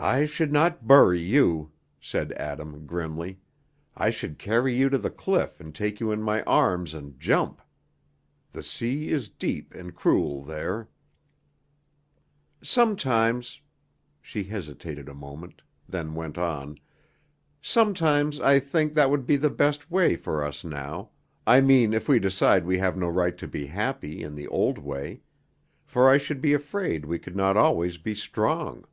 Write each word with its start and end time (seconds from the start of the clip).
"I 0.00 0.26
should 0.26 0.52
not 0.52 0.86
bury 0.86 1.18
you," 1.18 1.72
said 2.00 2.30
Adam, 2.34 2.86
grimly. 2.86 3.40
"I 3.96 4.10
should 4.10 4.38
carry 4.38 4.72
you 4.76 4.88
to 4.90 4.96
the 4.96 5.10
cliff 5.10 5.58
and 5.58 5.74
take 5.74 5.98
you 5.98 6.12
in 6.12 6.22
my 6.22 6.44
arms 6.44 6.94
and 6.94 7.18
jump. 7.18 7.60
The 8.52 8.62
sea 8.62 9.08
is 9.08 9.28
deep 9.28 9.74
and 9.74 9.92
cruel 9.96 10.44
there." 10.44 10.88
"Sometimes," 12.62 13.60
she 14.22 14.44
hesitated 14.44 15.08
a 15.08 15.14
moment, 15.14 15.62
then 15.88 16.14
went 16.14 16.38
on, 16.38 16.78
"sometimes 17.60 18.38
I 18.38 18.60
think 18.60 18.94
that 18.94 19.10
would 19.10 19.26
be 19.26 19.34
the 19.36 19.50
best 19.50 19.90
way 19.90 20.14
for 20.14 20.44
us 20.44 20.62
now, 20.62 21.10
I 21.44 21.60
mean 21.60 21.92
if 21.92 22.08
we 22.08 22.20
decide 22.20 22.64
we 22.64 22.78
have 22.78 22.96
no 22.96 23.08
right 23.08 23.36
to 23.36 23.48
be 23.48 23.66
happy 23.66 24.22
in 24.22 24.36
the 24.36 24.46
old 24.46 24.78
way; 24.78 25.22
for 25.84 26.08
I 26.08 26.18
should 26.18 26.40
be 26.40 26.52
afraid 26.52 27.04
we 27.04 27.18
could 27.18 27.34
not 27.34 27.56
always 27.56 27.98
be 27.98 28.14
strong." 28.14 28.86